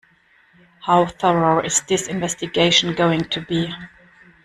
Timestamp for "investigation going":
2.07-3.25